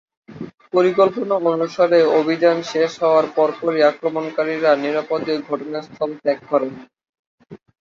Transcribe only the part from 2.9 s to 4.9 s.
হওয়ার পরপরই আক্রমণকারীরা